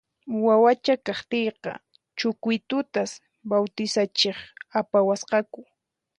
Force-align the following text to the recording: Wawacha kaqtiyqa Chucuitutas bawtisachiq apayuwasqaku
Wawacha 0.45 0.93
kaqtiyqa 1.05 1.71
Chucuitutas 2.17 3.11
bawtisachiq 3.49 4.37
apayuwasqaku 4.79 5.59